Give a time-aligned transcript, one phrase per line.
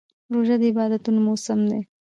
[0.33, 1.79] روژه د عبادتونو موسم دی.